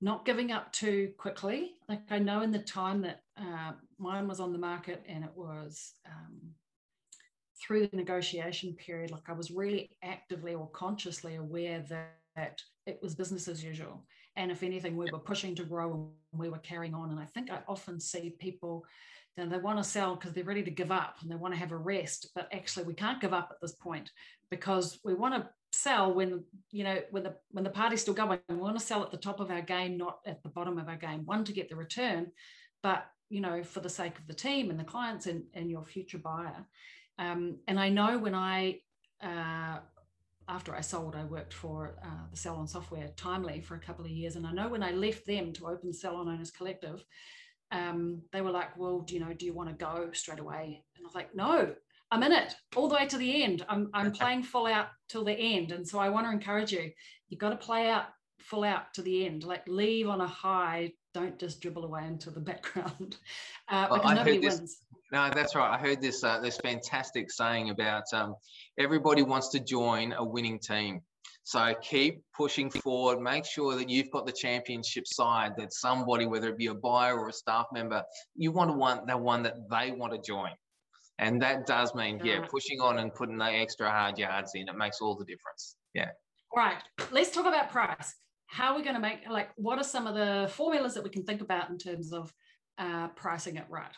[0.00, 1.72] not giving up too quickly.
[1.88, 5.30] Like I know in the time that uh, mine was on the market and it
[5.34, 6.40] was um,
[7.62, 12.98] through the negotiation period, like I was really actively or consciously aware that, that it
[13.00, 14.04] was business as usual.
[14.36, 17.10] And if anything, we were pushing to grow and we were carrying on.
[17.10, 18.84] And I think I often see people
[19.36, 21.60] then they want to sell because they're ready to give up and they want to
[21.60, 24.10] have a rest but actually we can't give up at this point
[24.50, 28.38] because we want to sell when you know when the when the party's still going.
[28.48, 30.88] We want to sell at the top of our game not at the bottom of
[30.88, 31.24] our game.
[31.24, 32.30] One to get the return
[32.82, 35.84] but you know for the sake of the team and the clients and, and your
[35.84, 36.66] future buyer.
[37.18, 38.80] Um, and i know when i
[39.22, 39.78] uh,
[40.48, 44.10] after i sold i worked for uh, the salon software timely for a couple of
[44.10, 47.04] years and i know when i left them to open salon owners collective
[47.72, 50.84] um, they were like well do you know do you want to go straight away
[50.96, 51.74] and i was like no
[52.12, 53.64] I'm in it all the way to the end.
[53.70, 55.72] I'm, I'm playing full out till the end.
[55.72, 56.90] And so I want to encourage you,
[57.30, 58.04] you've got to play out
[58.38, 60.92] full out to the end, like leave on a high.
[61.14, 63.16] Don't just dribble away into the background
[63.68, 64.76] uh, well, because nobody this, wins.
[65.10, 65.74] No, that's right.
[65.74, 68.34] I heard this uh, this fantastic saying about um,
[68.78, 71.00] everybody wants to join a winning team.
[71.44, 73.20] So keep pushing forward.
[73.20, 75.52] Make sure that you've got the championship side.
[75.56, 78.02] That somebody, whether it be a buyer or a staff member,
[78.36, 80.50] you want to want the one that they want to join.
[81.18, 84.68] And that does mean, yeah, pushing on and putting the extra hard yards in.
[84.68, 85.76] It makes all the difference.
[85.94, 86.10] Yeah.
[86.56, 86.82] All right.
[87.10, 88.14] Let's talk about price.
[88.46, 91.10] How are we going to make, like, what are some of the formulas that we
[91.10, 92.32] can think about in terms of
[92.78, 93.92] uh, pricing it right?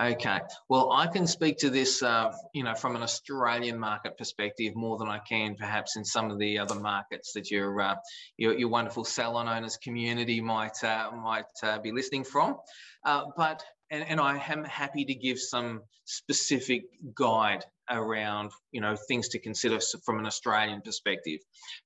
[0.00, 0.40] Okay.
[0.70, 4.96] Well, I can speak to this, uh, you know, from an Australian market perspective more
[4.96, 7.96] than I can perhaps in some of the other markets that your uh,
[8.38, 12.56] your, your, wonderful salon owners community might uh, might uh, be listening from.
[13.04, 16.84] Uh, but and, and I am happy to give some specific
[17.14, 21.40] guide around you know things to consider from an Australian perspective.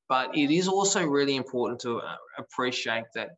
[0.08, 3.30] But it is also really important to uh, appreciate that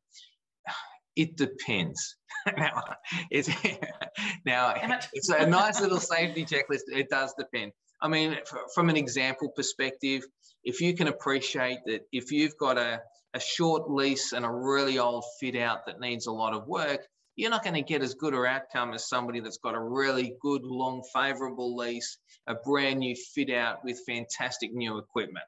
[1.17, 2.17] it depends.
[2.57, 2.83] now
[3.31, 3.49] it's
[4.47, 4.75] now
[5.13, 6.83] it's a nice little safety checklist.
[6.89, 7.73] It does depend.
[8.01, 8.37] I mean,
[8.75, 10.23] from an example perspective,
[10.63, 13.01] if you can appreciate that if you've got a,
[13.33, 17.07] a short lease and a really old fit out that needs a lot of work,
[17.37, 20.37] you're not going to get as good an outcome as somebody that's got a really
[20.41, 25.45] good, long, favorable lease, a brand new fit out with fantastic new equipment.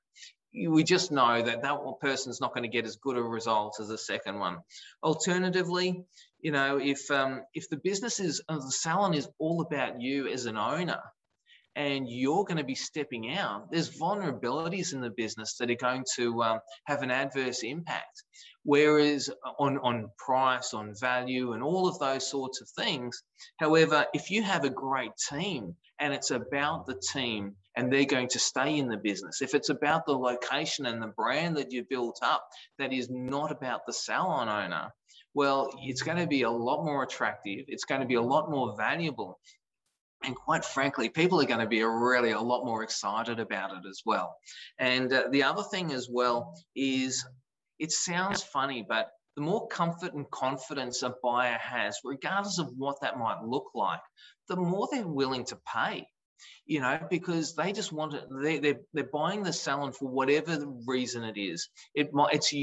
[0.54, 3.88] We just know that that person's not going to get as good a result as
[3.88, 4.58] the second one.
[5.02, 6.04] Alternatively,
[6.40, 10.28] you know, if um, if the business is uh, the salon is all about you
[10.28, 11.00] as an owner,
[11.78, 16.04] and you're going to be stepping out, there's vulnerabilities in the business that are going
[16.16, 18.24] to um, have an adverse impact.
[18.64, 19.30] Whereas
[19.60, 23.22] on, on price, on value, and all of those sorts of things.
[23.58, 28.28] However, if you have a great team and it's about the team and they're going
[28.28, 31.84] to stay in the business, if it's about the location and the brand that you
[31.88, 32.46] built up
[32.78, 34.90] that is not about the salon owner,
[35.32, 37.64] well, it's going to be a lot more attractive.
[37.68, 39.38] It's going to be a lot more valuable
[40.24, 43.88] and quite frankly, people are going to be really a lot more excited about it
[43.88, 44.36] as well.
[44.78, 47.24] And uh, the other thing as well is
[47.78, 53.00] it sounds funny, but the more comfort and confidence a buyer has, regardless of what
[53.02, 54.00] that might look like,
[54.48, 56.04] the more they're willing to pay.
[56.66, 58.24] You know, because they just want it.
[58.30, 61.68] They, they're, they're buying the salon for whatever reason it is.
[61.94, 62.54] It it's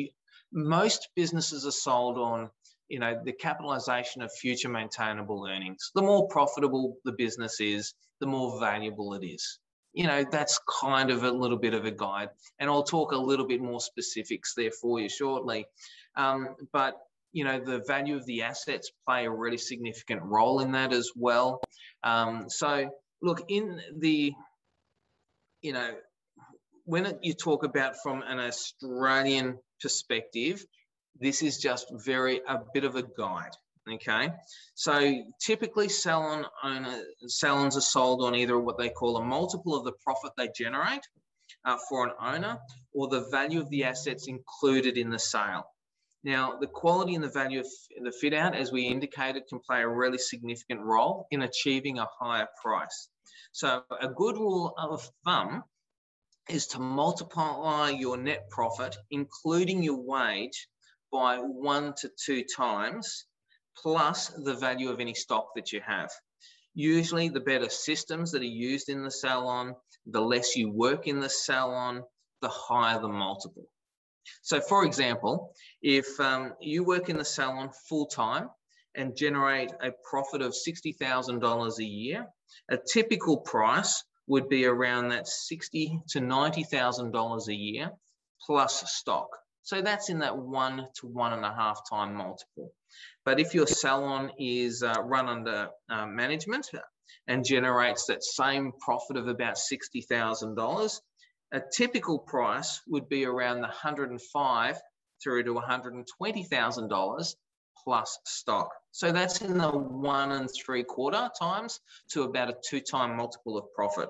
[0.52, 2.50] most businesses are sold on,
[2.88, 5.92] you know, the capitalization of future maintainable earnings.
[5.96, 9.60] The more profitable the business is, the more valuable it is.
[9.94, 12.30] You know, that's kind of a little bit of a guide.
[12.60, 15.66] And I'll talk a little bit more specifics there for you shortly.
[16.18, 16.96] Um, but
[17.36, 21.12] you know the value of the assets play a really significant role in that as
[21.18, 21.62] well
[22.04, 22.90] um, so
[23.22, 24.34] look in the
[25.62, 25.92] you know
[26.86, 30.66] when you talk about from an australian perspective
[31.20, 33.56] this is just very a bit of a guide
[33.92, 34.30] okay?
[34.74, 39.86] So typically salon owner salons are sold on either what they call a multiple of
[39.86, 41.02] the profit they generate
[41.66, 42.58] uh, for an owner
[42.94, 45.66] or the value of the assets included in the sale
[46.26, 47.68] now, the quality and the value of
[48.02, 52.08] the fit out, as we indicated, can play a really significant role in achieving a
[52.20, 53.10] higher price.
[53.52, 55.64] So a good rule of thumb
[56.50, 60.68] is to multiply your net profit, including your wage,
[61.12, 63.26] by one to two times,
[63.78, 66.10] plus the value of any stock that you have.
[66.74, 69.76] Usually the better systems that are used in the salon,
[70.08, 72.04] the less you work in the salon,
[72.42, 73.70] the higher the multiple.
[74.42, 78.50] So, for example, if um, you work in the salon full time
[78.96, 82.28] and generate a profit of $60,000 a year,
[82.70, 87.92] a typical price would be around that 60 to $90,000 a year
[88.46, 89.28] plus stock.
[89.64, 92.72] So that's in that one to one and a half time multiple.
[93.24, 96.70] But if your salon is uh, run under uh, management
[97.28, 101.02] and generates that same profit of about $60,000,
[101.52, 104.78] a typical price would be around the 105
[105.24, 107.36] through to $120,000
[107.84, 108.72] plus stock.
[108.92, 111.80] So that's in the one and three quarter times
[112.12, 114.10] to about a two time multiple of profit.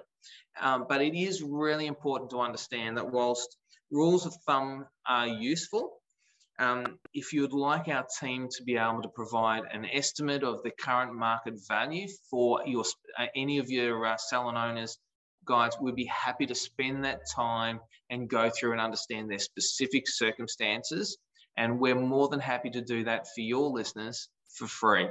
[0.60, 3.58] Um, but it is really important to understand that whilst
[3.92, 5.92] rules of thumb are useful,
[6.58, 10.72] um, if you'd like our team to be able to provide an estimate of the
[10.72, 12.86] current market value for your
[13.20, 14.98] uh, any of your uh, owners
[15.46, 17.80] guys, we'd be happy to spend that time
[18.10, 21.18] and go through and understand their specific circumstances.
[21.58, 25.08] And we're more than happy to do that for your listeners for free.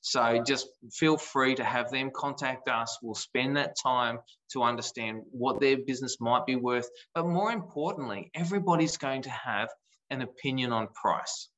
[0.00, 2.98] So just feel free to have them contact us.
[3.02, 4.18] We'll spend that time
[4.52, 6.88] to understand what their business might be worth.
[7.14, 9.68] But more importantly, everybody's going to have
[10.10, 11.48] an opinion on price.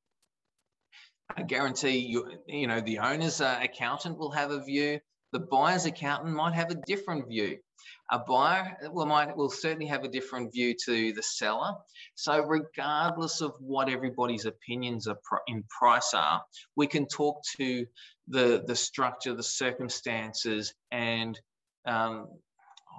[1.35, 4.99] I guarantee you, you know, the owner's uh, accountant will have a view.
[5.33, 7.57] The buyer's accountant might have a different view.
[8.11, 11.75] A buyer will, might, will certainly have a different view to the seller.
[12.15, 16.43] So regardless of what everybody's opinions are in price are,
[16.75, 17.85] we can talk to
[18.27, 21.39] the, the structure, the circumstances, and
[21.85, 22.27] um,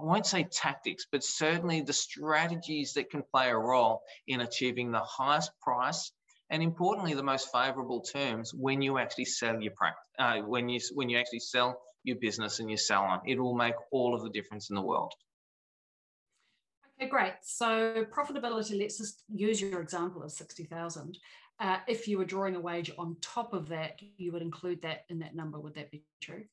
[0.01, 4.93] I won't say tactics, but certainly the strategies that can play a role in achieving
[4.93, 6.13] the highest price
[6.51, 10.81] and importantly, the most favorable terms when you actually sell your practice, uh, when you
[10.95, 13.21] when you actually sell your business and your salon.
[13.27, 15.13] It will make all of the difference in the world.
[17.01, 17.35] Okay, great.
[17.43, 21.19] So profitability, let's just use your example of 60,000.
[21.61, 25.05] Uh, if you were drawing a wage on top of that, you would include that
[25.09, 25.61] in that number.
[25.61, 26.45] Would that be true?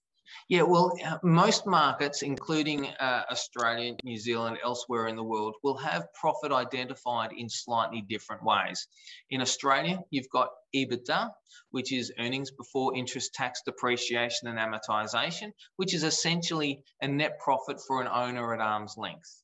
[0.49, 5.77] Yeah, well, uh, most markets, including uh, Australia, New Zealand, elsewhere in the world, will
[5.77, 8.87] have profit identified in slightly different ways.
[9.29, 11.29] In Australia, you've got EBITDA,
[11.71, 17.79] which is earnings before interest, tax, depreciation, and amortization, which is essentially a net profit
[17.87, 19.41] for an owner at arm's length.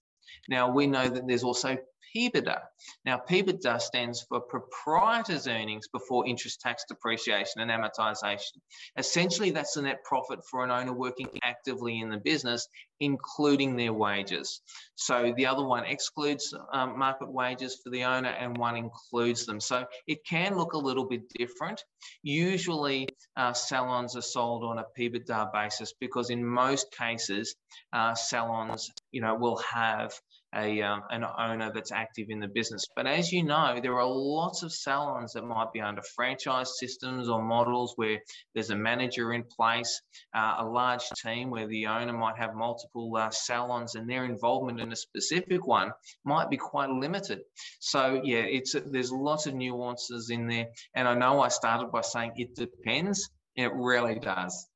[0.47, 1.77] Now, we know that there's also
[2.15, 2.59] PBITA.
[3.05, 8.57] Now, PBITA stands for proprietor's earnings before interest, tax, depreciation, and amortization.
[8.97, 12.67] Essentially, that's the net profit for an owner working actively in the business,
[12.99, 14.61] including their wages.
[14.95, 19.59] So the other one excludes um, market wages for the owner and one includes them.
[19.59, 21.83] So it can look a little bit different.
[22.23, 27.55] Usually, uh, salons are sold on a PBITA basis because in most cases,
[27.93, 30.13] uh, salons, you know, will have
[30.55, 32.85] a, um, an owner that's active in the business.
[32.95, 37.29] But as you know, there are lots of salons that might be under franchise systems
[37.29, 38.19] or models where
[38.53, 40.01] there's a manager in place,
[40.35, 44.79] uh, a large team where the owner might have multiple uh, salons and their involvement
[44.79, 45.91] in a specific one
[46.25, 47.39] might be quite limited.
[47.79, 50.67] So yeah, it's there's lots of nuances in there.
[50.95, 53.29] And I know I started by saying it depends.
[53.55, 54.67] It really does.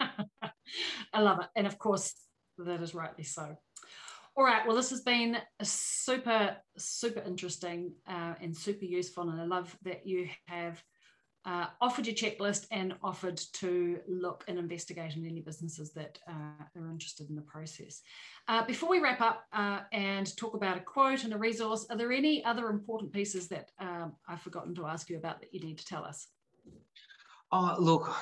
[1.12, 1.46] I love it.
[1.56, 2.14] And of course,
[2.58, 3.56] that is rightly so.
[4.38, 4.66] All right.
[4.66, 9.30] Well, this has been super, super interesting uh, and super useful.
[9.30, 10.82] And I love that you have
[11.46, 16.64] uh, offered your checklist and offered to look and investigate in any businesses that uh,
[16.76, 18.02] are interested in the process.
[18.46, 21.96] Uh, before we wrap up uh, and talk about a quote and a resource, are
[21.96, 25.60] there any other important pieces that um, I've forgotten to ask you about that you
[25.60, 26.28] need to tell us?
[27.52, 28.14] Oh, look,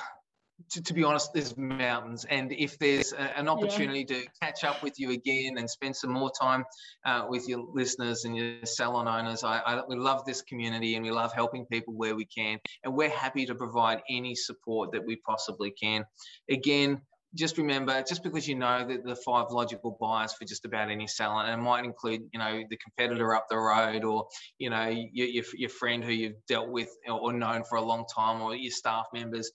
[0.71, 2.25] to, to, be honest, there's mountains.
[2.29, 4.21] And if there's a, an opportunity yeah.
[4.21, 6.63] to catch up with you again and spend some more time
[7.05, 11.03] uh, with your listeners and your salon owners, I, I, we love this community and
[11.03, 12.59] we love helping people where we can.
[12.83, 16.05] And we're happy to provide any support that we possibly can.
[16.49, 17.01] Again,
[17.35, 21.07] just remember, just because you know that the five logical buyers for just about any
[21.07, 24.27] salon, and it might include, you know, the competitor up the road, or
[24.57, 28.05] you know, your, your, your friend who you've dealt with or known for a long
[28.13, 29.51] time, or your staff members,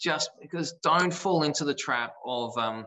[0.00, 2.86] just because don't fall into the trap of um,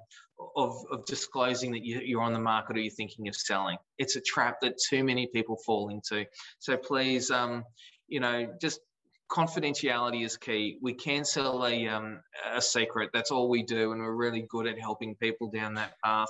[0.56, 3.78] of, of disclosing that you, are on the market or you're thinking of selling.
[3.98, 6.26] It's a trap that too many people fall into.
[6.60, 7.64] So please, um,
[8.08, 8.80] you know, just
[9.30, 10.78] confidentiality is key.
[10.82, 12.20] We can sell a, um,
[12.54, 13.10] a secret.
[13.14, 13.92] That's all we do.
[13.92, 16.30] And we're really good at helping people down that path.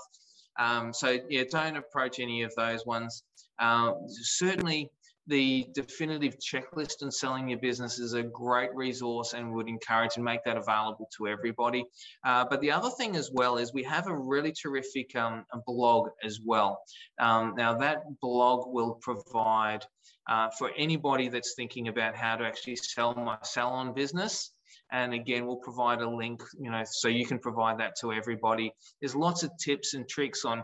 [0.60, 3.24] Um, so, yeah, don't approach any of those ones.
[3.60, 4.90] Uh, certainly,
[5.28, 10.24] the definitive checklist and selling your business is a great resource and would encourage and
[10.24, 11.86] make that available to everybody.
[12.26, 16.10] Uh, but the other thing as well is we have a really terrific um, blog
[16.24, 16.80] as well.
[17.20, 19.86] Um, now, that blog will provide
[20.28, 24.52] uh, for anybody that's thinking about how to actually sell my salon business.
[24.92, 28.72] And again, we'll provide a link, you know, so you can provide that to everybody.
[29.02, 30.64] There's lots of tips and tricks on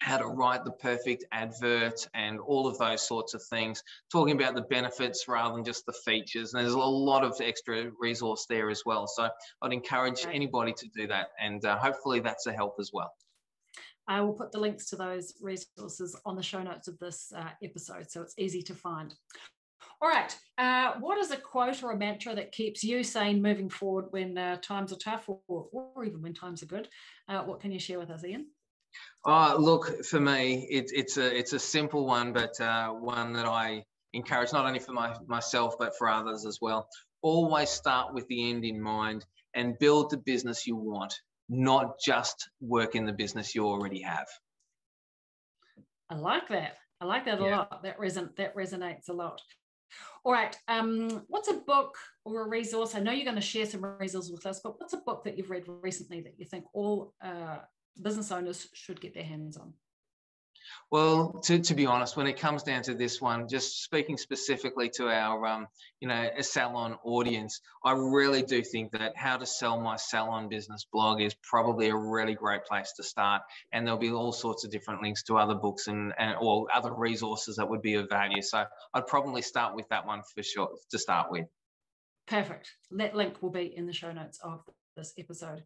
[0.00, 4.54] how to write the perfect advert and all of those sorts of things, talking about
[4.54, 6.54] the benefits rather than just the features.
[6.54, 9.06] And there's a lot of extra resource there as well.
[9.06, 9.28] So
[9.62, 11.28] I'd encourage anybody to do that.
[11.38, 13.12] And uh, hopefully that's a help as well.
[14.08, 17.50] I will put the links to those resources on the show notes of this uh,
[17.62, 19.14] episode, so it's easy to find.
[20.02, 23.68] All right, uh, what is a quote or a mantra that keeps you sane moving
[23.68, 26.88] forward when uh, times are tough or, or, even when times are good?
[27.28, 28.46] Uh, what can you share with us, Ian?
[29.24, 33.46] Oh, look, for me, it, it's a it's a simple one, but uh, one that
[33.46, 36.88] I encourage not only for my, myself but for others as well.
[37.22, 41.14] Always start with the end in mind and build the business you want
[41.50, 44.28] not just work in the business you already have.
[46.08, 46.76] I like that.
[47.00, 47.82] I like that a lot.
[47.82, 49.40] That reson- that resonates a lot.
[50.22, 50.56] All right.
[50.68, 52.94] Um, what's a book or a resource?
[52.94, 55.36] I know you're going to share some resources with us, but what's a book that
[55.36, 57.58] you've read recently that you think all uh,
[58.00, 59.74] business owners should get their hands on?
[60.90, 64.88] Well, to, to be honest, when it comes down to this one, just speaking specifically
[64.96, 65.66] to our, um,
[66.00, 70.48] you know, a salon audience, I really do think that how to sell my salon
[70.48, 73.42] business blog is probably a really great place to start.
[73.72, 76.92] And there'll be all sorts of different links to other books and, and or other
[76.92, 78.42] resources that would be of value.
[78.42, 78.64] So
[78.94, 81.46] I'd probably start with that one for sure to start with.
[82.26, 82.70] Perfect.
[82.92, 84.62] That link will be in the show notes of
[85.00, 85.64] this episode.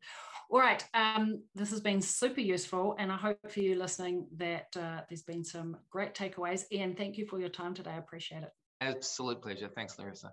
[0.50, 4.68] All right, um, this has been super useful, and I hope for you listening that
[4.76, 6.64] uh, there's been some great takeaways.
[6.70, 7.90] Ian, thank you for your time today.
[7.90, 8.50] I appreciate it.
[8.80, 9.68] Absolute pleasure.
[9.74, 10.32] Thanks, Larissa.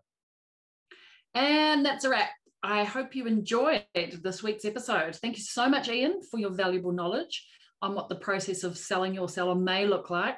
[1.33, 2.29] And that's a wrap.
[2.61, 5.15] I hope you enjoyed this week's episode.
[5.15, 7.47] Thank you so much, Ian, for your valuable knowledge
[7.81, 10.37] on what the process of selling your seller may look like.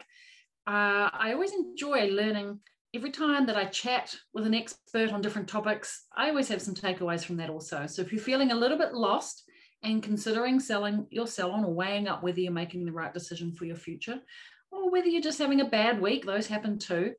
[0.66, 2.60] Uh, I always enjoy learning
[2.94, 6.06] every time that I chat with an expert on different topics.
[6.16, 7.88] I always have some takeaways from that also.
[7.88, 9.44] So if you're feeling a little bit lost,
[9.84, 13.66] and considering selling your salon or weighing up whether you're making the right decision for
[13.66, 14.20] your future
[14.72, 17.14] or whether you're just having a bad week, those happen too.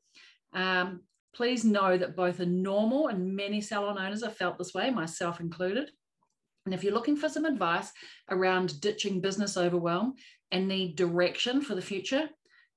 [0.55, 1.03] Um,
[1.35, 5.41] please know that both are normal and many salon owners have felt this way, myself
[5.41, 5.91] included.
[6.64, 7.93] And if you're looking for some advice
[8.31, 10.14] around ditching business overwhelm
[10.51, 12.31] and need direction for the future,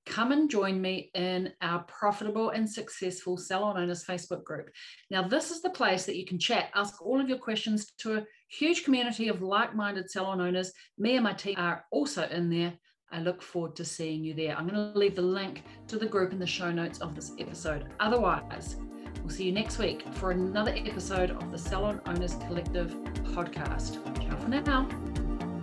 [0.08, 4.70] come and join me in our profitable and successful salon owners Facebook group.
[5.12, 8.18] Now, this is the place that you can chat, ask all of your questions to
[8.18, 10.72] a huge community of like minded salon owners.
[10.97, 12.74] Me and my team are also in there.
[13.12, 14.55] I look forward to seeing you there.
[14.58, 17.32] I'm going to leave the link to the group in the show notes of this
[17.39, 17.88] episode.
[17.99, 18.76] Otherwise,
[19.22, 24.03] we'll see you next week for another episode of the Salon Owners Collective podcast.
[24.22, 25.16] Ciao for now.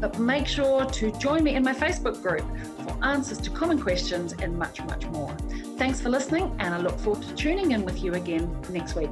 [0.00, 2.44] But make sure to join me in my Facebook group
[2.84, 5.36] for answers to common questions and much, much more.
[5.76, 9.10] Thanks for listening, and I look forward to tuning in with you again next week.